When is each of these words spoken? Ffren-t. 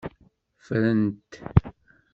Ffren-t. 0.57 1.31